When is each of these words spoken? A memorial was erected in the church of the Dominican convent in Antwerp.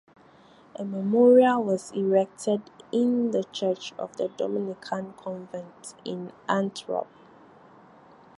A 0.77 0.83
memorial 0.83 1.61
was 1.63 1.91
erected 1.91 2.71
in 2.91 3.29
the 3.29 3.43
church 3.43 3.93
of 3.99 4.17
the 4.17 4.29
Dominican 4.29 5.13
convent 5.13 5.93
in 6.03 6.31
Antwerp. 6.49 7.05